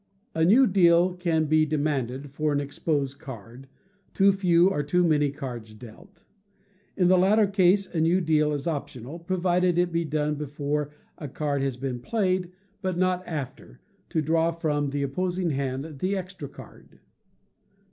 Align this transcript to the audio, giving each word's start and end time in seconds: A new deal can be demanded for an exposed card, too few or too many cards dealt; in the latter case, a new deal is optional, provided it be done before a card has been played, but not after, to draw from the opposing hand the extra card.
A 0.33 0.43
new 0.43 0.65
deal 0.65 1.13
can 1.13 1.45
be 1.45 1.63
demanded 1.63 2.31
for 2.31 2.51
an 2.51 2.59
exposed 2.59 3.19
card, 3.19 3.67
too 4.15 4.31
few 4.31 4.67
or 4.67 4.81
too 4.81 5.03
many 5.03 5.29
cards 5.29 5.75
dealt; 5.75 6.23
in 6.97 7.07
the 7.07 7.19
latter 7.19 7.45
case, 7.45 7.85
a 7.93 8.01
new 8.01 8.19
deal 8.19 8.51
is 8.51 8.65
optional, 8.65 9.19
provided 9.19 9.77
it 9.77 9.91
be 9.91 10.03
done 10.03 10.33
before 10.33 10.89
a 11.19 11.27
card 11.27 11.61
has 11.61 11.77
been 11.77 11.99
played, 11.99 12.51
but 12.81 12.97
not 12.97 13.21
after, 13.27 13.79
to 14.09 14.23
draw 14.23 14.49
from 14.49 14.87
the 14.87 15.03
opposing 15.03 15.51
hand 15.51 15.99
the 15.99 16.17
extra 16.17 16.49
card. 16.49 16.97